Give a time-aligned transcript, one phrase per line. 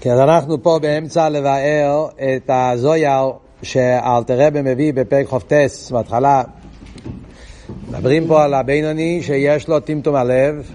[0.00, 6.42] כן, אז אנחנו פה באמצע לבאר את הזויר שאלתרבה מביא בפרק חופטס בהתחלה.
[7.88, 10.70] מדברים פה על הבינוני שיש לו טמטום הלב,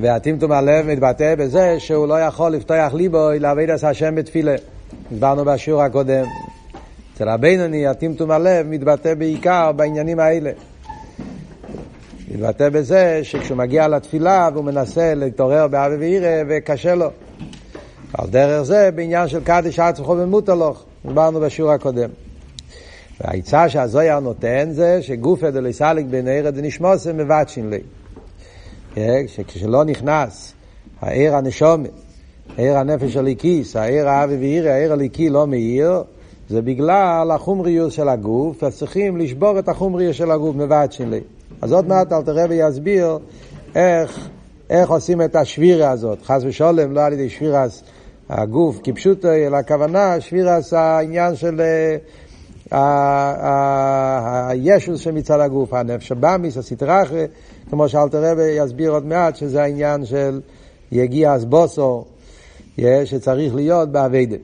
[0.00, 4.54] והטמטום הלב מתבטא בזה שהוא לא יכול לפתוח ליבו לעבוד את השם בתפילה.
[5.12, 6.24] דיברנו בשיעור הקודם.
[7.14, 10.50] אצל הבינוני הטמטום הלב מתבטא בעיקר בעניינים האלה.
[12.30, 17.10] מתבטא בזה שכשהוא מגיע לתפילה והוא מנסה להתעורר באבי ואירא וקשה לו.
[18.18, 22.10] על דרך זה בעניין של קדיש עצמך ומוטלוך, דיברנו בשיעור הקודם.
[23.20, 27.80] והעצה שהזויר נותן זה שגופא דליסליק בין עיר דנשמוסה מבטשין לי.
[29.26, 30.52] שכשלא נכנס
[31.00, 31.90] העיר הנשומת,
[32.58, 36.02] העיר הנפש הליקיס, העיר האבי ואירי, העיר הליקי לא מאיר,
[36.48, 41.20] זה בגלל החומריות של הגוף, אז צריכים לשבור את החומריות של הגוף מבטשין לי.
[41.62, 43.18] אז עוד מעט אל תראה ויסביר
[43.74, 44.28] איך,
[44.70, 46.22] איך עושים את השבירה הזאת.
[46.22, 47.82] חס ושלום, לא על ידי שבירס
[48.28, 51.60] הגוף, כפשוט אלא הכוונה שבירס העניין של
[54.48, 57.24] הישוס שמצד הגוף, הנפש הבאמיס, הסטרחה,
[57.70, 60.40] כמו שאלתר רבי יסביר עוד מעט, שזה העניין של
[60.92, 62.04] יגיע אסבוסו,
[63.04, 64.36] שצריך להיות באביידה.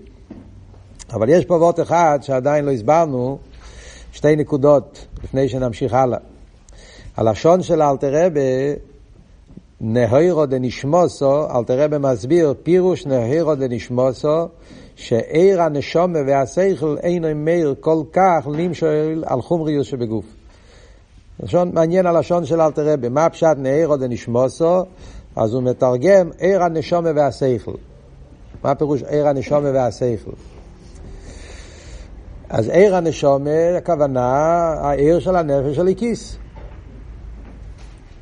[1.12, 3.39] אבל יש פה וורט אחד שעדיין לא הסברנו,
[4.12, 6.19] שתי נקודות, לפני שנמשיך הלאה.
[7.17, 8.41] הלשון של אלתר רבי,
[9.81, 14.48] נהירו דנשמוסו, אלתר רבי מסביר, פירוש נהירו דנשמוסו,
[14.97, 20.25] שעיר הנשומה והשכל אינו מאיר כל כך למשול על חומריוס שבגוף.
[21.42, 24.83] לשון מעניין הלשון של אלתר רבי, מה פשט נהירו דנשמוסו?
[25.37, 27.77] אז הוא מתרגם עיר הנשומה והשכל.
[28.65, 30.31] מה פירוש עיר הנשומה והשכל?
[32.48, 34.34] אז עיר הנשומה, הכוונה,
[34.81, 36.39] העיר של הנפש של הכיס.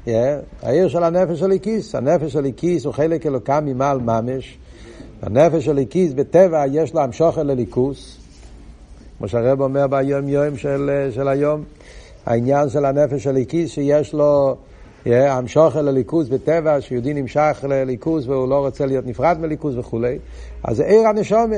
[0.08, 1.94] Yeah, העיר של הנפש של הכיס.
[1.94, 4.58] הנפש של הכיס הוא חלק אלוקם ממעל ממש.
[5.22, 8.18] הנפש של הכיס בטבע יש לו המשוכן לליכוס.
[9.18, 11.64] כמו שהרב אומר ביום יום של, של היום,
[12.26, 14.56] העניין של הנפש של הכיס שיש לו
[15.04, 20.18] yeah, המשוכן לליכוס בטבע, שיהודי נמשך לליכוס והוא לא רוצה להיות נפרד מליכוס וכולי.
[20.64, 21.56] אז זה עיר הנשומה.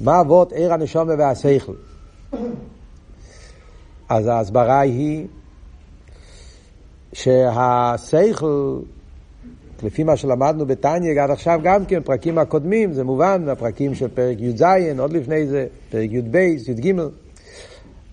[0.00, 1.74] מה אבות עיר הנשומה והשכל?
[4.08, 5.26] אז ההסברה היא
[7.14, 8.78] שהשכל,
[9.82, 14.40] לפי מה שלמדנו בתניא עד עכשיו גם כן, פרקים הקודמים, זה מובן, הפרקים של פרק
[14.40, 14.62] י"ז,
[14.98, 16.92] עוד לפני זה, פרק י"ב, י"ג,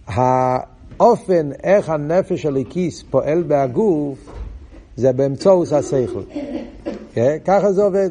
[0.08, 4.18] האופן איך הנפש הליקיס פועל בהגוף,
[4.96, 6.24] זה באמצעות השכל.
[7.14, 7.38] כן?
[7.46, 8.10] ככה זה עובד.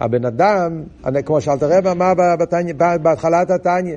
[0.00, 0.82] הבן אדם,
[1.24, 2.12] כמו שאלתר רב אמר
[3.02, 3.96] בהתחלת התניא,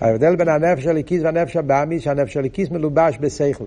[0.00, 3.64] ההבדל בין הנפש הליקיס והנפש הבאמיס, שהנפש הליקיס מלובש בשכל.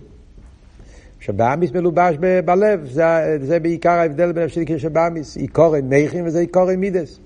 [1.19, 2.15] שבאמיס מלובש
[2.45, 7.19] בלב, זה, זה בעיקר ההבדל בין הליקיס שבאמיס, עיקורי מייכים וזה עיקורי מידס.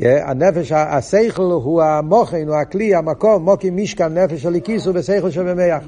[0.00, 5.84] Yeah, הנפש, השכל הוא המוכן, הוא הכלי, המקום, מוקי משכן נפש הליקיס הוא בשכל שבמח.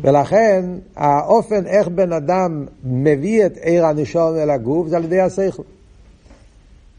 [0.00, 0.64] ולכן
[0.96, 5.62] האופן איך בן אדם מביא את עיר הנשום אל הגוף זה על ידי השכל.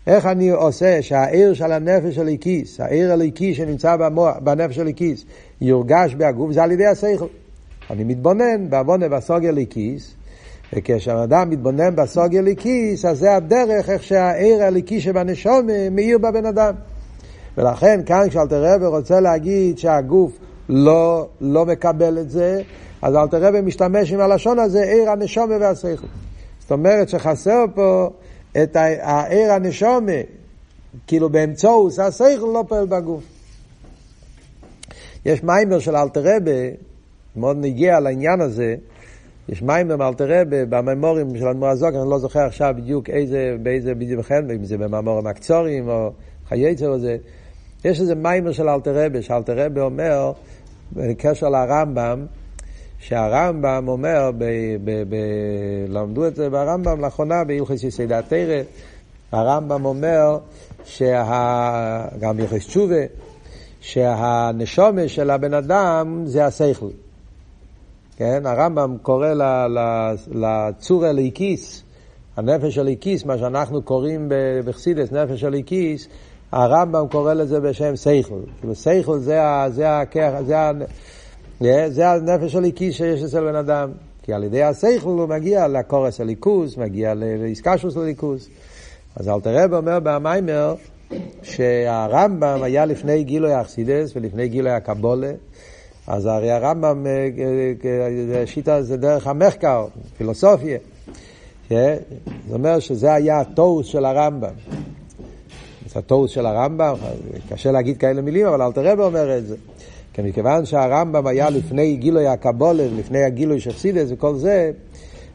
[0.08, 5.26] איך אני עושה שהעיר של הנפש הליקיס, העיר הליקיס שנמצא במוח, בנפש הליקיס,
[5.62, 7.26] יורגש בהגוף, זה על ידי השכל.
[7.90, 10.14] אני מתבונן בעוונה בסוגיה ליקיס,
[10.74, 16.74] וכשאדם מתבונן בסוגיה ליקיס, אז זה הדרך איך שהעיר הליקיס שבנשום מאיר בבן אדם.
[17.58, 20.32] ולכן כאן כשאלתר רבי רוצה להגיד שהגוף
[20.70, 22.62] לא, לא מקבל את זה,
[23.02, 26.08] אז אלתר רבי משתמש עם הלשון הזה, עיר הנשום והשכל.
[26.60, 28.10] זאת אומרת שחסר פה
[28.64, 30.12] את העיר הנשומה,
[31.08, 33.24] כאילו באמצעות השכל לא פועל בגוף.
[35.26, 36.72] יש מיימר של אלתר רבי,
[37.38, 38.76] מאוד נגיע לעניין הזה,
[39.50, 43.96] יש מיימר מאלתר רבי בממורים של אדמו"ר הזוג, אני לא זוכר עכשיו בדיוק איזה, באיזה
[43.96, 46.12] בדיוק וכן, אם זה במאמורים הקצורים או
[46.48, 47.18] חייצר או זה,
[47.86, 50.32] יש איזה מיימר של אלתר רבי, שאלתר רבי אומר,
[50.94, 52.26] בקשר לרמב"ם,
[53.00, 54.44] שהרמב"ם אומר, ב,
[54.84, 55.16] ב, ב,
[55.90, 58.62] למדו את זה ברמב"ם לאחרונה בהלכס יסודי התרא,
[59.32, 60.38] הרמב"ם אומר,
[60.86, 63.02] שה, גם בהלכס תשובה,
[63.82, 67.07] שהנשומה של הבן אדם זה השכל.
[68.18, 69.34] כן, הרמב"ם קורא
[70.32, 71.84] לצור הליקיס,
[72.38, 74.30] הנפש הליקיס, מה שאנחנו קוראים
[74.66, 76.08] בחסידס, נפש הליקיס,
[76.52, 78.40] הרמב"ם קורא לזה בשם סייכל.
[78.60, 80.04] כאילו סייכל זה, זה,
[80.46, 80.72] זה,
[81.60, 83.90] זה, זה הנפש הליקיס שיש אצל בן אדם.
[84.24, 88.50] כי על ידי הסייכל הוא מגיע לקורס הליכוס, מגיע לאיסקשוס הליכוס.
[89.16, 90.76] אז אלתר רב אומר במיימר
[91.44, 95.32] שהרמב"ם היה לפני גילוי האכסידס ולפני גילוי הקבולה.
[96.08, 97.06] אז הרי הרמב"ם,
[98.46, 99.86] שיטה זה דרך המחקר,
[100.18, 100.78] פילוסופיה.
[101.70, 101.78] זאת
[102.52, 104.54] אומרת שזה היה התוס של הרמב"ם.
[105.94, 106.96] זה הטוס של הרמב"ם,
[107.50, 109.56] קשה להגיד כאלה מילים, אבל אלתר רבי אומר את זה.
[110.14, 113.72] כי מכיוון שהרמב"ם היה לפני גילוי הקבולה, לפני הגילוי של
[114.10, 114.72] וכל זה,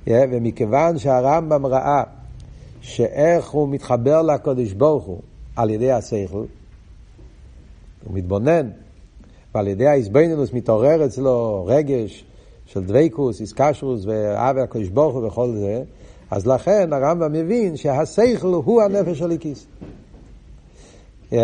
[0.07, 2.03] ומכיוון שהרמב"ם ראה
[2.81, 5.21] שאיך הוא מתחבר לקודש ברוך הוא
[5.57, 6.45] על ידי השכל,
[8.05, 8.69] הוא מתבונן,
[9.55, 12.25] ועל ידי האיזבנינוס מתעורר אצלו רגש
[12.67, 15.83] של דבייקוס, איסקשרוס ואהבה הקודש ברוך הוא וכל זה,
[16.31, 19.67] אז לכן הרמב"ם מבין שהשכל הוא הנפש הליקיס.
[21.31, 21.35] Yeah,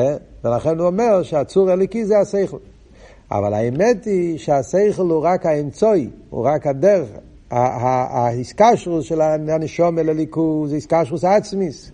[0.45, 2.57] ולכן הוא אומר שהצור הליקיס זה השכל.
[3.31, 7.09] אבל האמת היא שהשכל הוא רק האמצוי, הוא רק הדרך.
[7.51, 11.91] ההסקשרוס של הנשום אל הליכוז זה הסקשרוס עצמיס.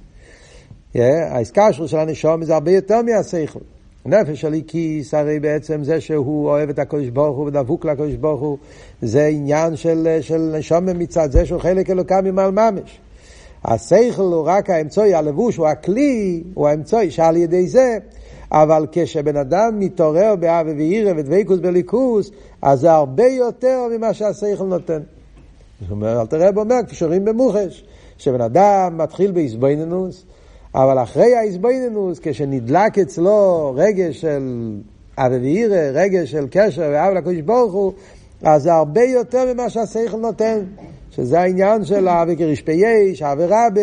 [0.95, 3.74] ההסקשרוס של הנשום זה הרבה יותר מהשכל.
[4.07, 8.59] נפש הליקיס, הרי בעצם זה שהוא אוהב את הקדוש ברוך הוא ודבוק לקדוש ברוך הוא,
[9.03, 13.01] זה עניין של, של נשום מצד זה שהוא חלק אלוקם ממעל ממש.
[13.65, 17.99] השכל הוא רק האמצעי, הלבוש הוא הכלי, הוא האמצעי, שעל ידי זה,
[18.53, 22.31] אבל כשבן אדם מתעורר באווה ואירא ודבקוס בליכוס,
[22.63, 25.01] אז זה הרבה יותר ממה שהשכל נותן.
[25.81, 27.85] זאת אומרת, אל תראה אומר, כפי שרואים במוחש,
[28.19, 30.25] שבן אדם מתחיל באיזבנינוס,
[30.75, 34.73] אבל אחרי האיזבנינוס, כשנדלק אצלו רגש של
[35.19, 37.93] אבי ואירא, רגש של קשר ואב לקדוש ברוך הוא,
[38.43, 40.59] אז זה הרבה יותר ממה שהשכל נותן,
[41.11, 43.81] שזה העניין של אבי כרשפי יש, אבי רבה,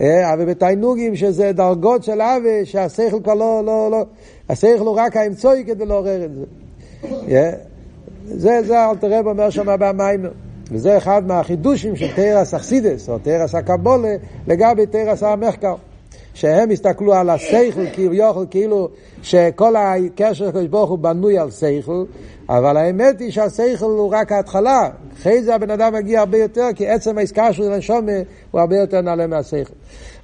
[0.00, 4.04] אה, אבי בתיינוגים, שזה דרגות של אבי, שהשכל כבר לא, לא, לא,
[4.48, 6.44] השכל הוא רק האמצעי כדי לעורר את זה.
[7.28, 7.50] אה,
[8.24, 10.30] זה, זה אלתר רב אומר שם במיימר.
[10.70, 15.74] וזה אחד מהחידושים של תרס אכסידס, או תרס הקבולה, לגבי תרס המחקר.
[16.36, 18.88] שהם הסתכלו על השכל כביכול, כאילו
[19.22, 22.04] שכל הקשר של הקדוש ברוך הוא בנוי על שכל,
[22.48, 24.88] אבל האמת היא שהשכל הוא רק ההתחלה.
[25.20, 28.12] אחרי זה הבן אדם מגיע הרבה יותר, כי עצם העסקה שלו לנשומה
[28.50, 29.72] הוא הרבה יותר נעלה מהשכל.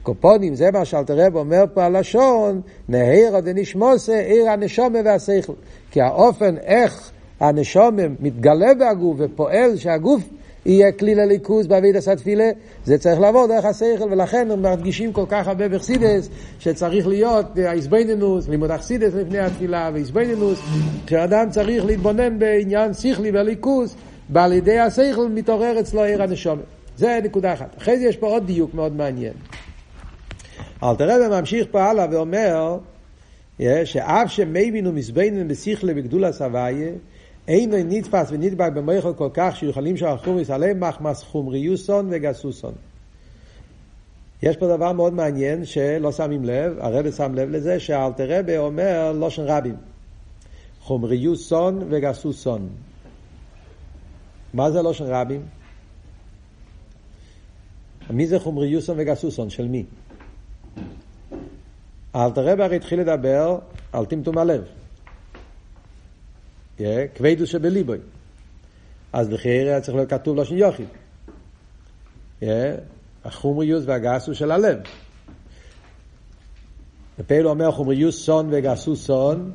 [0.03, 5.53] קופונים, זה מה שאלתר רב אומר פה הלשון, נהירה דנשמוסה, עיר הנשומה והשכל.
[5.91, 7.11] כי האופן איך
[7.41, 10.23] הנשומה מתגלה בהגוף ופועל שהגוף
[10.67, 12.51] יהיה כלי לליכוז בעבידת התפילה,
[12.85, 16.29] זה צריך לעבור דרך השכל, ולכן הם מדגישים כל כך הרבה בחסידס,
[16.59, 20.59] שצריך להיות האיזבנינוס, לימוד החסידס לפני התפילה, ואיזבנינוס,
[21.07, 23.97] כשאדם צריך להתבונן בעניין שכלי וליכוז,
[24.31, 26.65] ועל ידי השכל מתעורר אצלו עיר הנשומת.
[26.97, 27.75] זה נקודה אחת.
[27.79, 29.33] אחרי זה יש פה עוד דיוק מאוד מעניין.
[30.83, 32.79] אלתר רבי ממשיך פה הלאה ואומר,
[33.85, 36.91] שאף שמבינו מזבנין בשכלי בגדול הסבייה,
[37.49, 42.73] אינו נתפס ונדבק במויכו כל כך שיכולים שהחומריס עליהם מחמס חומריוסון וגסוסון.
[44.43, 49.13] יש פה דבר מאוד מעניין שלא שמים לב, הרבי שם לב לזה, שאלתר רבי אומר
[49.13, 49.77] לושן רבים.
[50.81, 52.69] חומריוסון וגסוסון.
[54.55, 55.43] מה זה לושן רבים?
[58.11, 59.51] מי זה חומריוסון וגסוסון?
[59.51, 59.85] של מי?
[62.17, 63.59] אלתר רבי הרי התחיל לדבר
[63.93, 64.82] על טמטום הלב.
[67.15, 67.99] כבדו שבליבוי.
[69.13, 70.87] אז בחייר היה צריך להיות כתוב לושן יוחיד.
[73.25, 74.79] החומריוס והגסוס של הלב.
[77.19, 79.51] בפעיל אומר חומריוס סון וגסוס סון,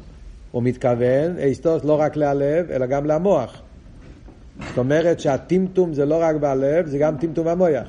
[0.52, 3.62] הוא מתכוון, אסתוס לא רק להלב, אלא גם למוח.
[4.68, 7.88] זאת אומרת שהטמטום זה לא רק בלב, זה גם טמטום המוח.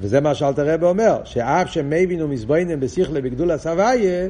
[0.00, 4.28] וזה מה שאלתר רבי אומר, שאף שמבין ומזבוינם בשכלה בגדול הסבייה,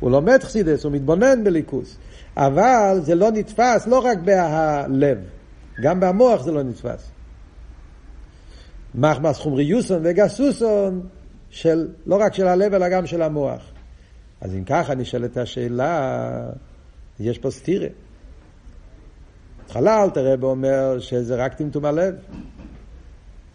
[0.00, 1.96] הוא לומד חסידס, הוא מתבונן בליכוס.
[2.40, 5.18] אבל זה לא נתפס לא רק בהלב,
[5.82, 7.10] גם במוח זה לא נתפס.
[8.94, 11.06] מחמס חומריוסון וגסוסון
[11.50, 13.62] של, לא רק של הלב אלא גם של המוח.
[14.40, 16.50] אז אם ככה נשאלת השאלה,
[17.20, 17.88] יש פה סתירה.
[19.62, 22.14] בהתחלה אל תראה ואומר שזה רק טמטום הלב.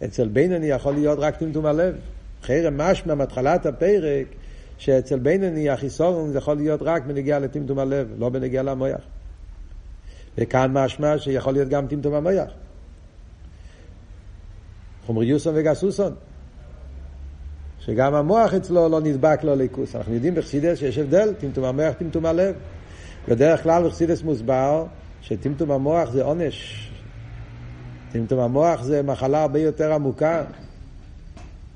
[0.04, 1.94] אצל בינוני יכול להיות רק טמטום הלב.
[2.42, 4.26] חרם משמע מהתחלת הפרק
[4.78, 9.00] שאצל בינוני החיסורון זה יכול להיות רק בנגיעה לטמטום הלב, לא בנגיעה למויח.
[10.38, 12.50] וכאן משמע שיכול להיות גם טמטום המויח.
[15.06, 16.14] חומריוסון וגסוסון.
[17.80, 19.96] שגם המוח אצלו לא נדבק לו ליכוס.
[19.96, 22.54] אנחנו יודעים בחסידס שיש הבדל, טמטום המוח, טמטום הלב.
[23.28, 24.84] בדרך כלל בחסידס מוסבר
[25.22, 26.90] שטמטום המוח זה עונש.
[28.12, 30.44] טמטום המוח זה מחלה הרבה יותר עמוקה.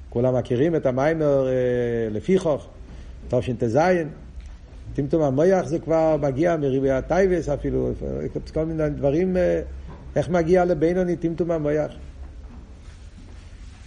[0.08, 1.52] כולם מכירים את המיימר אה,
[2.10, 2.66] לפי חוך.
[3.28, 3.78] תשט"ז,
[4.94, 7.90] טמטום המויח זה כבר מגיע מריבי הטייבס אפילו,
[8.54, 9.60] כל מיני דברים, אה,
[10.16, 11.92] איך מגיע לבינוני טמטום המויח.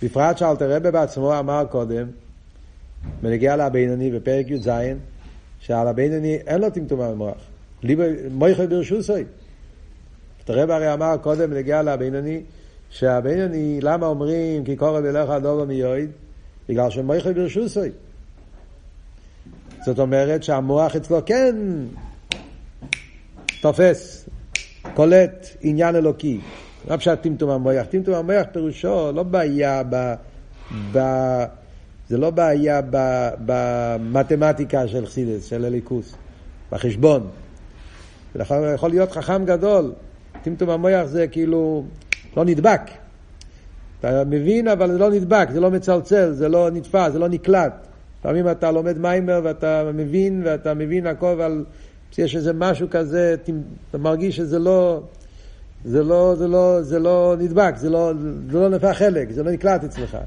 [0.04, 2.08] בפרט שאלתר רבי בעצמו אמר קודם,
[3.22, 4.70] בנגיע לבינוני בפרק י"ז,
[5.60, 7.38] שעל הבינוני אין לו טמטום המוח.
[8.32, 9.24] מויכו ברשוסוי.
[10.40, 12.42] אלתר רבי הרי אמר קודם בנגיע לבינוני,
[12.90, 16.10] שהבינוני, למה אומרים כי קורא בלך הדובו מיועד?
[16.70, 17.92] בגלל שמויכו ברשוסוי.
[19.86, 21.56] זאת אומרת שהמוח אצלו כן
[23.62, 24.30] תופס,
[24.94, 26.40] קולט עניין אלוקי.
[26.88, 27.86] מה פשוט טמטום המוח?
[27.86, 30.14] טמטום המוח פירושו לא בעיה ב...
[30.92, 31.00] ב
[32.10, 32.82] זה לא בעיה
[33.46, 36.16] במתמטיקה של חסידס, של אליקוס,
[36.72, 37.28] בחשבון.
[38.74, 39.94] יכול להיות חכם גדול.
[40.44, 41.84] טמטום המוח זה כאילו
[42.38, 42.82] לא נדבק.
[44.00, 47.88] אתה מבין, אבל זה לא נדבק, זה לא מצלצל, זה לא נתפס, זה לא נקלט.
[48.24, 51.66] לפעמים אתה לומד מיימר ואתה מבין, ואתה מבין הכל, אבל
[52.18, 53.36] יש איזה משהו כזה,
[53.90, 55.02] אתה מרגיש שזה לא,
[55.86, 58.12] זה לא, זה לא, זה לא נדבק, זה לא,
[58.52, 60.18] זה לא נפח חלק, זה לא נקלט אצלך.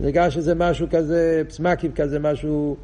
[0.00, 2.76] נרגש שזה משהו כזה, פסמקים כזה, משהו,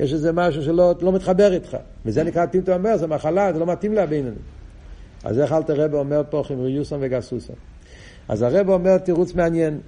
[0.00, 1.76] יש איזה משהו שלא לא מתחבר איתך.
[2.04, 4.36] וזה נקרא טינטו אומר, זה מחלה, זה לא מתאים להביננו.
[5.24, 7.56] אז איך אלתר רב אומר פה חמריוסון וגסוסון?
[8.28, 9.78] אז הרב אומר תירוץ מעניין.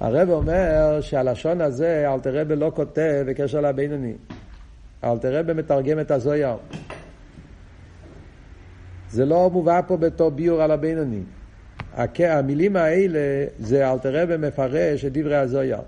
[0.00, 4.14] הרב אומר שהלשון הזה, אלתר רב לא כותב בקשר לבינוני.
[5.04, 6.56] אלתר רב מתרגם את הזויר.
[9.10, 11.22] זה לא מובא פה בתור ביור על הבינוני.
[12.18, 15.78] המילים האלה זה אלתר רב מפרש את דברי הזויר.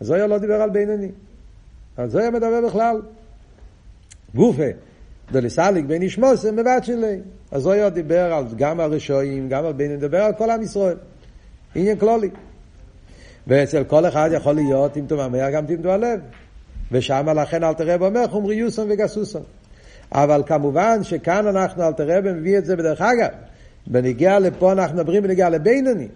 [0.00, 1.10] הזויר לא דיבר על בינוני.
[1.98, 3.02] הזויר מדבר בכלל.
[4.34, 4.68] גופה.
[5.32, 7.20] דלסליק בין ישמוסם בבת שלי.
[7.52, 10.96] הזויר דיבר על, גם על רשועים, גם על בינוני, דיבר על כל עם ישראל.
[11.74, 12.30] עניין כלולי.
[13.48, 16.20] ואצל כל אחד יכול להיות טמטום המח גם טמטום הלב.
[16.92, 19.42] ושם לכן אלתר רב אומר חומריוסון וגסוסון.
[20.12, 23.28] אבל כמובן שכאן אנחנו, אלתר רב מביא את זה בדרך אגב.
[23.86, 26.08] בנגיע לפה אנחנו מדברים בנגיע לבינוני.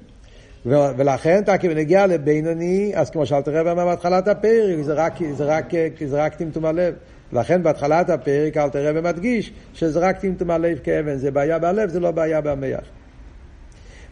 [0.67, 5.71] ולכן, כי בנגיע לבינוני, אז כמו שאלתר רב אמר בהתחלת הפרק, זה רק, זה רק,
[6.07, 6.95] זה רק טמטום הלב.
[7.33, 12.01] לכן בהתחלת הפרק אלתר רב מדגיש שזה רק טמטום הלב כאבן, זה בעיה בלב, זה
[12.01, 12.81] לא בעיה במח.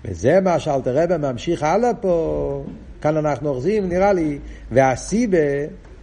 [0.04, 2.64] וזה מה שאלתר רב ממשיך הלאה פה,
[3.00, 4.38] כאן אנחנו אוחזים, נראה לי,
[4.70, 5.38] והסיבה,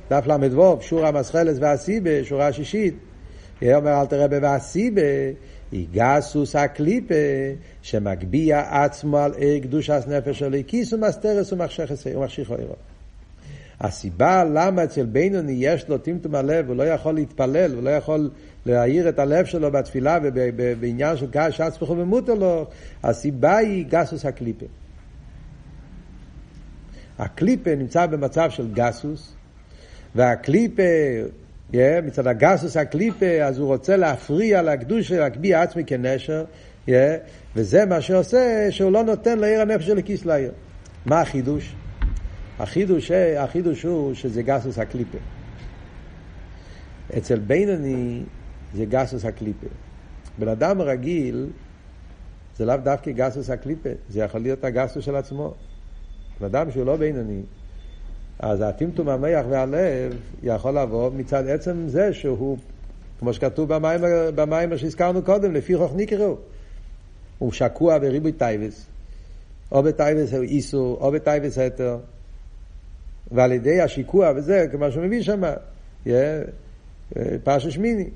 [0.10, 2.96] דף ל"ו, שורה מסחלס והסיבה, שורה שישית,
[3.64, 5.02] אומר אלתר רב והסיבה,
[5.72, 7.16] היא גסוס הקליפה
[7.82, 12.76] שמגביה עצמו על עיר קדושת נפש של כיס ומסתרס ומחשיך עירו.
[13.82, 18.30] הסיבה למה אצל בינוני יש לו טמטום הלב, הוא לא יכול להתפלל, הוא לא יכול
[18.66, 22.68] להעיר את הלב שלו בתפילה ובעניין של שץ וכו' ומותר לו,
[23.04, 24.66] הסיבה היא גסוס הקליפה.
[27.20, 29.34] הקליפה נמצא במצב של גסוס,
[30.16, 30.84] והקליפה
[31.74, 36.46] Yeah, מצד הגסוס הקליפה, אז הוא רוצה להפריע לקדושה, להקביע עצמי כנשר,
[36.88, 36.92] yeah,
[37.56, 40.52] וזה מה שעושה, שהוא לא נותן לעיר הנפש של הכיס לעיר.
[41.06, 41.76] מה החידוש?
[42.60, 45.18] החידוש, החידוש הוא שזה גסוס הקליפה.
[47.18, 48.24] אצל בינוני
[48.74, 49.68] זה גסוס הקליפה.
[50.40, 51.48] בן אדם רגיל
[52.58, 55.54] זה לאו דווקא גסות הקליפה, זה יכול להיות הגסות של עצמו.
[56.40, 57.42] בן אדם שהוא לא בינוני,
[58.40, 62.58] אז הטמטום המח והלב יכול לבוא מצד עצם זה שהוא,
[63.20, 64.02] כמו שכתוב במים,
[64.36, 66.38] במים שהזכרנו קודם, לפי חוך נקראו.
[67.40, 68.86] הוא שקוע בריבוי תאוות,
[69.72, 71.98] או בתאוות איסור, או בתאוות היתר.
[73.32, 75.42] ועל ידי השיקוע בזה, כמו שהוא מביא שם,
[77.44, 78.10] פרשה שמיני.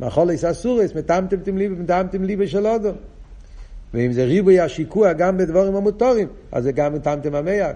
[0.00, 2.92] מאכול איס אסורס, מטמטמתם ליבי, מטמטם ליבי של אודו.
[3.94, 7.70] ואם זה ריבוי השיקוע גם בדבורים המוטורים, אז זה גם מטמטם המח.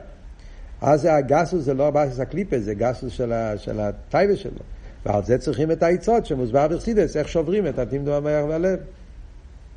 [0.80, 4.60] אז הגסוס זה לא הבאסוס הקליפה, זה גסוס של, של הטייבה שלו.
[5.06, 8.78] ועל זה צריכים את העצות שמוסבר בחסידס, איך שוברים את התמדו המח והלב.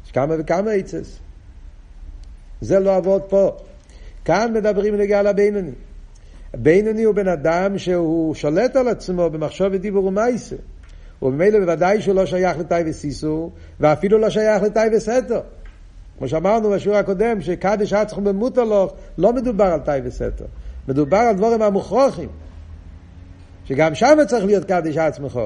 [0.06, 1.20] יש כמה וכמה עצס.
[2.62, 3.58] זה לא עבוד פה.
[4.26, 5.72] כאן מדברים לגבי הבינוני.
[6.54, 10.56] בינוני הוא בן אדם שהוא שולט על עצמו במחשוב ודיבור ומייסה.
[11.22, 15.42] וממילא בוודאי שהוא לא שייך לטייבה סיסו, ואפילו לא שייך לטייבה סתר.
[16.18, 20.46] כמו שאמרנו בשיעור הקודם, שקדש עצמו במוטלוך, לא מדובר על טייבה סתר.
[20.88, 22.30] מדובר על דבורים המוכרוחים.
[23.66, 25.40] שגם שם צריך להיות קדיש עצמך.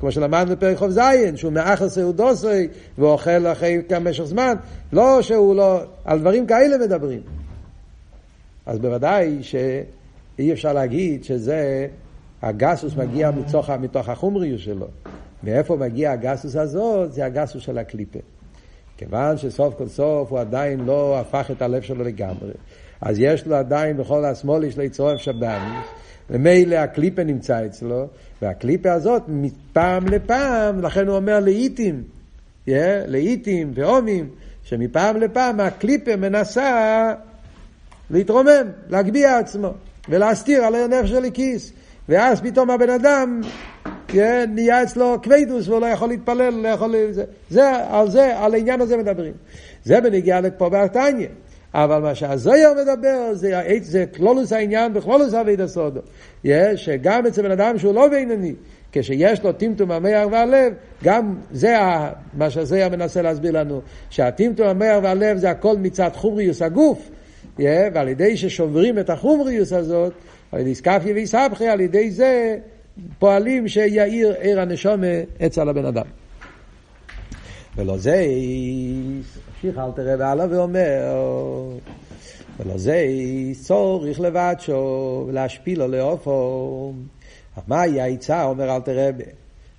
[0.00, 2.68] כמו שלמדנו בפרק חוב זין, שהוא מאכל סעודוסי
[2.98, 4.54] ואוכל אחרי כמה משך זמן,
[4.92, 7.20] לא שהוא לא, על דברים כאלה מדברים.
[8.66, 9.38] אז בוודאי
[10.36, 11.86] שאי אפשר להגיד שזה,
[12.42, 14.86] הגסוס מגיע מתוך, מתוך החומריות שלו.
[15.42, 17.12] מאיפה מגיע הגסוס הזאת?
[17.12, 18.18] זה הגסוס של הקליפה.
[18.96, 22.52] כיוון שסוף כל סוף הוא עדיין לא הפך את הלב שלו לגמרי.
[23.00, 25.86] אז יש לו עדיין בכל השמאל יש לו יצרוף שבאמיס,
[26.30, 28.06] ומילא הקליפה נמצא אצלו,
[28.42, 32.02] והקליפה הזאת מפעם לפעם, לכן הוא אומר לעיתים,
[32.66, 32.70] yeah,
[33.06, 34.28] לעיתים והומים,
[34.62, 37.14] שמפעם לפעם הקליפה מנסה
[38.10, 39.70] להתרומם, להגביה עצמו,
[40.08, 41.72] ולהסתיר על הנפש של הכיס.
[42.08, 43.40] ואז פתאום הבן אדם
[44.08, 46.94] yeah, נהיה אצלו כבדוס והוא לא יכול להתפלל, לא יכול...
[47.10, 49.32] זה, זה, על זה, על העניין הזה מדברים.
[49.84, 51.28] זה בנגיעה לפה בארתניה.
[51.74, 56.00] אבל מה שהזויר מדבר זה, זה כלולוס העניין בכלולוס אבי דסודו.
[56.76, 58.54] שגם אצל בן אדם שהוא לא בינוני,
[58.92, 60.72] כשיש לו טמטום המח והלב,
[61.04, 61.76] גם זה
[62.34, 63.80] מה שהזויר מנסה להסביר לנו,
[64.10, 67.10] שהטמטום המח והלב זה הכל מצד חומריוס הגוף,
[67.58, 70.12] ועל ידי ששוברים את החומריוס הזאת,
[70.52, 72.58] על ידי סקפיה ויסבכי, על ידי זה
[73.18, 75.06] פועלים שיאיר עיר הנשומה
[75.46, 76.06] אצל הבן אדם.
[77.76, 78.24] ולא זה,
[79.64, 81.00] המשיך אל תראה והלאה ואומר,
[82.60, 83.04] ולא זה
[83.62, 86.92] צורך לבד שו, להשפיל לו לעופו.
[87.68, 89.10] מה היא העצה, אומר אל תראה,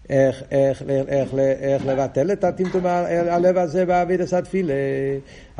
[0.10, 4.74] איך, איך, איך, איך, איך לבטל את הטמטום הלב הזה באבידס התפילה.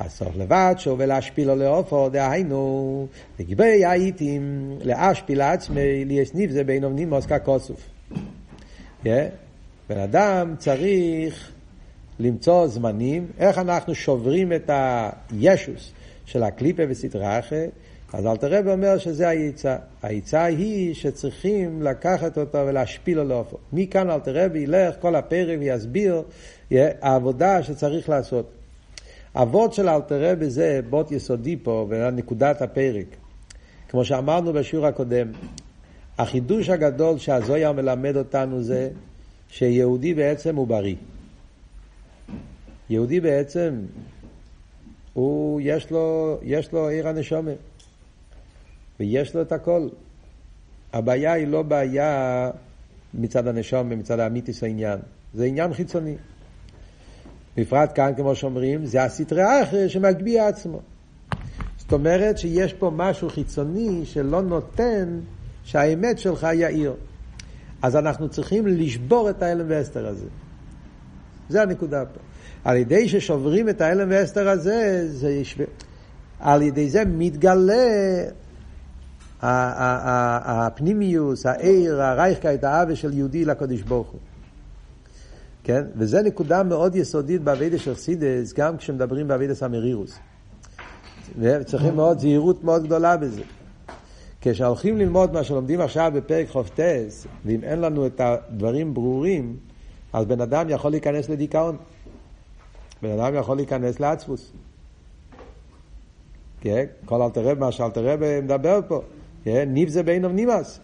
[0.08, 3.08] צריך לבד שו ולהשפיל לו לעופו, דהיינו,
[3.40, 7.90] לגבי הייתים, להשפיל לעצמי, ליסניב זה בין אבנים מוסקה כוסוף.
[9.90, 11.52] בן אדם צריך
[12.20, 15.92] למצוא זמנים, איך אנחנו שוברים את הישוס
[16.26, 17.56] של הקליפה וסטראחה,
[18.14, 19.76] אז אלתר רבי אומר שזה העיצה.
[20.04, 23.58] העיצה היא שצריכים לקחת אותו ולהשפיל לו לאופו.
[23.74, 26.24] מכאן אלתר רבי ילך כל הפרק ויסביר
[27.02, 28.52] העבודה שצריך לעשות.
[29.36, 33.06] אבות של אלתר רבי זה בוט יסודי פה, ונקודת הפרק.
[33.90, 35.28] כמו שאמרנו בשיעור הקודם,
[36.18, 38.90] החידוש הגדול שהזויה מלמד אותנו זה
[39.50, 40.96] שיהודי בעצם הוא בריא.
[42.90, 43.80] יהודי בעצם,
[45.14, 47.52] הוא, יש לו, יש לו עיר הנשומה,
[49.00, 49.88] ויש לו את הכל.
[50.94, 52.52] הבעיה היא לא בעיה
[53.14, 55.00] מצד הנשומה, מצד האמיתיס העניין,
[55.34, 56.16] זה עניין חיצוני.
[57.58, 60.80] בפרט כאן, כמו שאומרים, זה הסטרי האחר שמגביה עצמו.
[61.78, 65.20] זאת אומרת שיש פה משהו חיצוני שלא נותן
[65.64, 66.94] שהאמת שלך יאיר.
[67.82, 70.28] אז אנחנו צריכים לשבור את ההלם והסתר הזה.
[71.50, 72.20] זה הנקודה פה.
[72.64, 75.64] על ידי ששוברים את ההלם והסתר הזה, זה ישב...
[76.40, 78.24] על ידי זה מתגלה
[79.46, 84.20] הפנימיוס, העיר, הרייכקייט, האווה של יהודי לקודש ברוך הוא.
[85.64, 85.84] כן?
[85.98, 90.20] וזו נקודה מאוד יסודית באבידס של חסידס, גם כשמדברים באבידס המרירוס.
[91.40, 93.42] וצריכים מאוד זהירות מאוד גדולה בזה.
[94.42, 99.58] כשהולכים ללמוד מה שלומדים עכשיו בפרק חופטס, ואם אין לנו את הדברים ברורים,
[100.14, 101.78] אז בן אדם יכול להיכנס לדיכאון.
[103.02, 104.52] בן אדם יכול להיכנס לעצבוס.
[106.62, 106.86] כן?
[107.06, 109.02] כל אלתרעב, מה שאלתרעב מדבר פה.
[109.46, 109.70] כן?
[109.72, 110.80] ניב זה בין נימאס.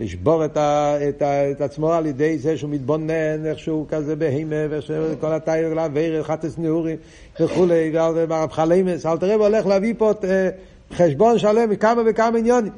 [0.00, 4.56] לשבור את, ה, את, ה, את עצמו על ידי זה שהוא מתבונן, איכשהו כזה בהימה,
[4.70, 6.96] וכל התאיר לעבר, חטס נעורים
[7.40, 10.48] וכולי, והרב חלימס, אלתרעב הולך להביא פה את, אה,
[10.92, 12.72] חשבון שלם מכמה וכמה עניונים.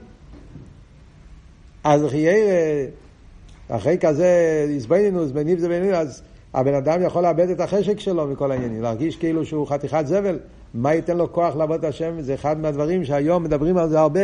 [1.84, 2.06] אז
[3.68, 6.22] אחרי כזה, איזבנינוס, בניב זה בניב, אז
[6.54, 10.38] הבן אדם יכול לאבד את החשק שלו מכל העניינים, להרגיש כאילו שהוא חתיכת זבל,
[10.74, 12.20] מה ייתן לו כוח לעבוד את השם?
[12.20, 14.20] זה אחד מהדברים שהיום מדברים על זה הרבה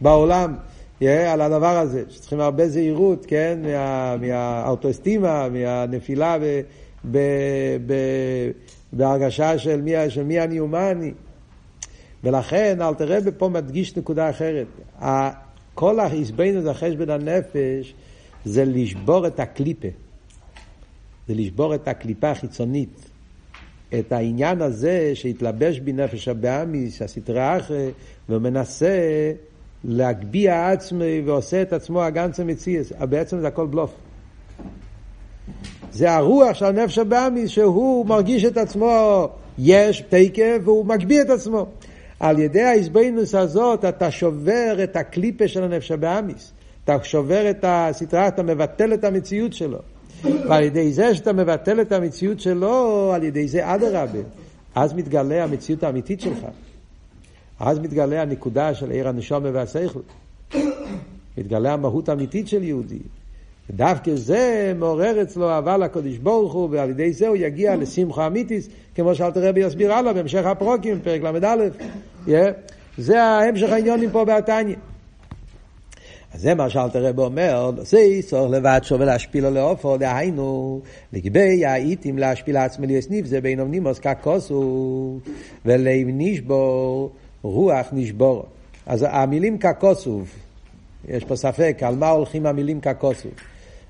[0.00, 0.54] בעולם,
[1.08, 6.60] על הדבר הזה, שצריכים הרבה זהירות, כן, מה, מהאוטואסטימה, מהנפילה ב,
[7.10, 7.18] ב,
[7.86, 7.94] ב,
[8.92, 11.12] בהרגשה של מי, של מי אני ומה אני.
[12.24, 14.66] ולכן אלתר רבי פה מדגיש נקודה אחרת.
[15.74, 17.94] כל ההסבנות החשבון הנפש
[18.44, 19.88] זה לשבור את הקליפה.
[21.28, 23.12] זה לשבור את הקליפה החיצונית.
[23.98, 27.90] את העניין הזה שהתלבש בי נפש הבאמיס, הסטרה אחרי,
[28.28, 29.32] ומנסה
[29.84, 32.92] להגביה עצמי ועושה את עצמו הגנצה מציאס.
[33.00, 33.94] בעצם זה הכל בלוף.
[35.92, 41.66] זה הרוח של הנפש הבאמיס שהוא מרגיש את עצמו יש תקף והוא מגביה את עצמו.
[42.20, 46.52] על ידי ההזבנוס הזאת אתה שובר את הקליפה של הנפש הבאמיס.
[46.84, 49.78] אתה שובר את הסטרה, אתה מבטל את המציאות שלו.
[50.24, 54.18] ועל ידי זה שאתה מבטל את המציאות שלו, על ידי זה אדרבה.
[54.74, 56.46] אז מתגלה המציאות האמיתית שלך.
[57.60, 60.00] אז מתגלה הנקודה של עיר הנשומה והשכל.
[61.38, 62.98] מתגלה המהות האמיתית של יהודי.
[63.70, 68.68] ודווקא זה מעורר אצלו אהבה לקודש ברוך הוא, ועל ידי זה הוא יגיע לשמחה אמיתיס,
[68.94, 71.56] כמו שאלתר רבי יסביר הלאה בהמשך הפרוקים, פרק ל"א.
[72.98, 74.76] זה ההמשך העניונים פה בעתניה.
[76.34, 80.80] אז זה מה שאלתר רב אומר, זה צורך לבד שווה להשפיל לו לעופו, דהיינו,
[81.12, 85.18] לגבי האיתים להשפיל לעצמי ליסניף, זה בין אומנימוס ככוסו,
[85.64, 87.10] ולב נשבור,
[87.42, 88.44] רוח נשבור.
[88.86, 90.28] אז המילים ככוסוב,
[91.08, 93.32] יש פה ספק על מה הולכים המילים ככוסוב.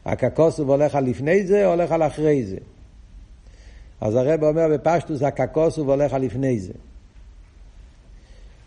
[0.04, 2.56] הככוסוב הולך על לפני זה, או הולך על אחרי זה.
[4.00, 6.72] אז הרב אומר בפשטוס הככוסוב הולך על לפני זה.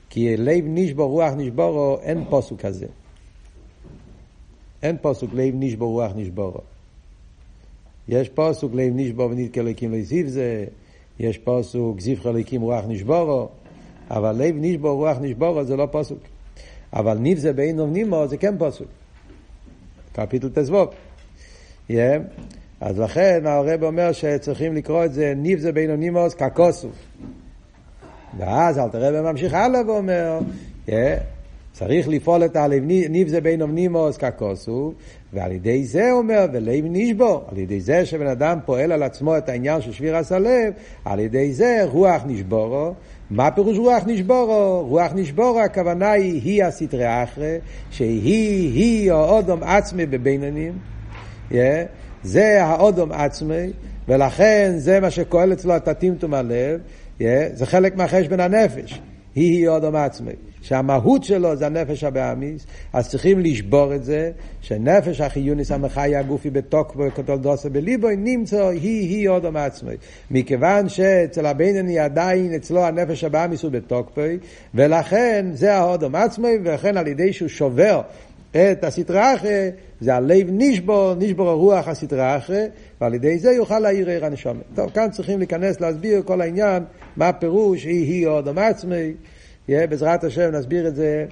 [0.10, 2.86] כי לב נשבור, רוח נשבורו, אין פוסוק כזה.
[4.86, 6.60] אין פוסוק לב נשבור רוח נשבורו.
[8.08, 10.66] יש פוסוק לב נשבור ונתקה אלוקים לא זה,
[11.20, 13.48] יש פוסוק זיו אלוקים רוח נשבורו,
[14.12, 16.20] אבל לב נשבור, רוח נשבור, זה לא פסוק.
[16.94, 18.88] אבל ניב זה בין נימו, זה כן פסוק.
[20.14, 20.90] קפיטל תזבוב.
[22.82, 26.96] אז לכן הרב אומר שצריכים לקרוא את זה ניב זה בין נימוס ככוסוף.
[28.38, 30.40] ואז אל תראה ממשיך הלאה ואומר,
[31.78, 34.94] צריך לפעול את הלב ניב זה בין נימוס ככוסוף,
[35.34, 39.50] ועל ידי זה אומר, ולב נשבור, על ידי זה שבן אדם פועל על עצמו את
[39.50, 40.74] העניין של שבירת הלב,
[41.06, 42.94] על ידי זה רוח נשבורו.
[43.30, 44.86] מה פירוש רוח נשבורו?
[44.88, 47.58] רוח נשבורו הכוונה היא, היא הסתרי אחרי,
[47.92, 50.74] שהיא, היא האודום עצמי בבינונים.
[51.52, 51.56] Yeah.
[52.24, 53.72] זה האודום עצמי,
[54.08, 56.80] ולכן זה מה שכולל אצלו את הטמטום הלב,
[57.20, 57.24] yeah.
[57.54, 59.02] זה חלק מהחשבון הנפש.
[59.36, 60.32] היא היא אודום עצמי.
[60.66, 67.00] שהמהות שלו זה הנפש הבאמיס, אז צריכים לשבור את זה, שנפש החיוניס המחי הגופי בתוקפו
[67.00, 69.94] וכתולדוסו בליבוי נמצא היא היא אודום עצמי.
[70.32, 74.22] מכיוון שאצל הבינני עדיין אצלו הנפש הבאמיס הוא בתוקפו,
[74.76, 78.02] ולכן זה האודום עצמי, ולכן על ידי שהוא שובר
[78.52, 79.70] את הסטרה אחרי,
[80.02, 82.66] זה הלב נשבור, נשבור הרוח הסטרה אחרי,
[83.02, 84.64] ועל ידי זה יוכל להעיר עיר הנשומת.
[84.76, 86.84] טוב, כאן צריכים להיכנס להסביר כל העניין,
[87.18, 89.14] מה הפירוש, היא היא אודום עצמי.
[89.68, 91.26] יהיה, בעזרת השם נסביר את זה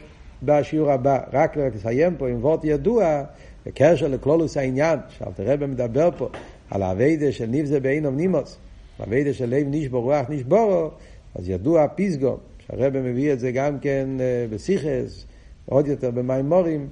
[0.44, 1.20] בשיעור הבא.
[1.34, 3.24] רק לסיים פה עם וורט ידוע,
[3.66, 6.30] בקשר לכלולוס העניין, שאלתר רבי מדבר פה
[6.72, 8.58] על האביידה של ניבזה בעינום נימוס,
[9.00, 10.90] האביידה של לב נשבור רוח נשבורו,
[11.36, 15.26] אז ידוע פיסגו, שהרבי מביא את זה גם כן אה, בסיכס,
[15.66, 16.88] עוד יותר במימורים,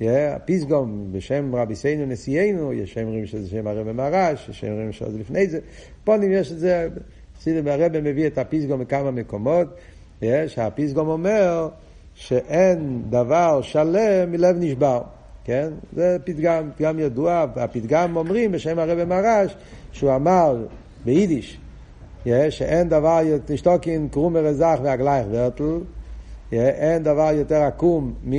[0.00, 4.92] הפיסגום בשם רבי סיינו נשיאנו, יש שם אומרים שזה שם הרבי מרש, יש שם אומרים
[4.92, 5.58] שזה לפני זה,
[6.04, 6.88] פה יש את זה,
[7.66, 9.68] הרבי מביא את הפיסגום מכמה מקומות,
[10.46, 11.68] שהפיסגום אומר
[12.14, 15.02] שאין דבר שלם מלב נשבר.
[15.44, 15.68] כן?
[15.92, 19.56] זה פתגם, פתגם ידוע, הפתגם אומרים בשם הרבי מרש,
[19.92, 20.66] שהוא אמר
[21.04, 21.58] ביידיש,
[22.50, 25.78] שאין דבר, תשתוקין קרומר אזך והגלייך ורטל,
[26.52, 28.34] אין דבר יותר עקום מ...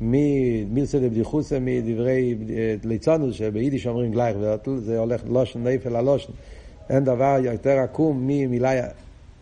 [0.00, 6.32] מילסא דבדיחוסא מדברי אה, ליצונוס, שביידיש אומרים גלייך ורטל, זה הולך לושן נפל הלושן.
[6.90, 8.86] אין דבר יותר עקום ממילה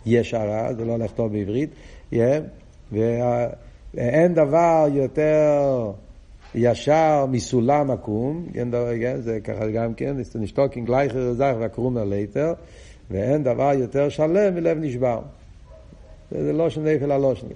[0.07, 1.71] ישרה, זה לא הולך טוב בעברית,
[2.13, 2.17] yeah,
[3.95, 5.93] ואין דבר יותר
[6.55, 12.53] ישר מסולם עקום, כן, דבר, כן, זה ככה גם כן, נשתוקינג גלייכר זך והקרומר ליטר,
[13.11, 15.21] ואין דבר יותר שלם מלב נשבר.
[16.31, 17.47] זה לא שנפל הלושן.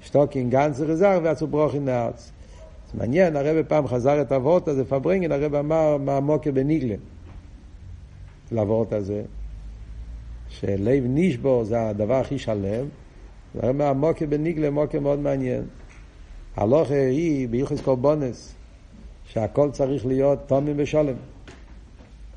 [0.00, 2.30] שטוקינג גנצר זך ועצו ברוכין נארץ.
[2.92, 6.94] זה מעניין, הרב פעם חזר את הוורט הזה, פברנגן, הרב אמר מה מוקר בניגלה,
[8.52, 9.22] לוורט הזה.
[10.60, 12.86] שלב נשבור זה הדבר הכי שלם,
[13.54, 15.62] זה אומר המוקר בניגלה מוקר מאוד מעניין.
[16.56, 18.54] הלוכה היא ביוחס קורבונס,
[19.24, 21.14] שהכל צריך להיות תומים ושולם.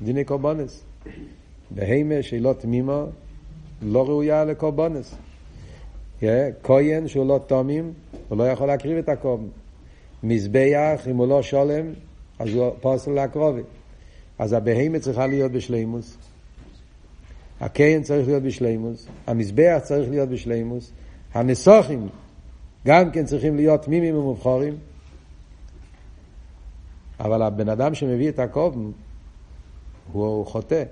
[0.02, 0.84] דיני קורבונס.
[1.70, 3.04] בהימה שהיא לא תמימה,
[3.82, 5.14] לא ראויה לקורבונס.
[6.62, 7.92] כהן שהוא לא תומים,
[8.28, 9.48] הוא לא יכול להקריב את הקורבן.
[10.22, 11.86] מזבח, אם הוא לא שולם,
[12.38, 13.62] אז הוא פוסל להקרובי.
[14.38, 16.16] אז הבהימה צריכה להיות בשלימוס.
[17.60, 20.92] הקיין צריך להיות בשלימוס, המזבח צריך להיות בשלימוס,
[21.34, 22.08] הנסוכים
[22.86, 24.76] גם כן צריכים להיות תמימים ומובחורים,
[27.20, 28.90] אבל הבן אדם שמביא את הקובן
[30.12, 30.82] הוא חוטא,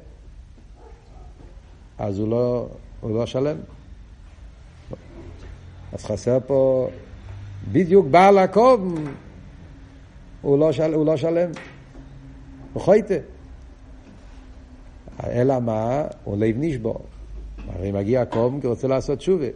[1.98, 2.68] אז הוא לא,
[3.00, 3.56] הוא לא שלם.
[5.92, 6.88] אז חסר פה
[7.72, 9.04] בדיוק בעל הקובן,
[10.42, 11.50] הוא לא, של, הוא לא שלם,
[12.72, 13.18] הוא חוטא.
[15.30, 16.04] אלא מה?
[16.24, 17.00] הוא לב נשבור.
[17.68, 19.46] הרי מגיע קום כי רוצה לעשות שובה.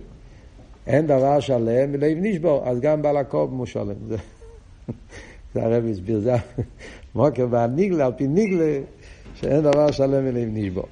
[0.86, 3.94] אין דבר שלם מלב נשבור, אז גם בעל הקום הוא שלם.
[4.08, 4.16] זה,
[5.54, 6.34] הרב הסביר, זה
[7.14, 8.78] מוקר והניגלה, על פי ניגלה,
[9.34, 10.84] שאין דבר שלם מלב נשבור.